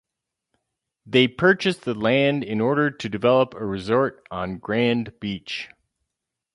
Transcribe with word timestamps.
They 1.05 1.27
purchased 1.27 1.83
the 1.83 1.93
land 1.93 2.43
in 2.43 2.59
order 2.59 2.89
to 2.89 3.07
develop 3.07 3.53
a 3.53 3.63
resort 3.63 4.27
on 4.31 4.57
Grand 4.57 5.13
Beach. 5.19 5.69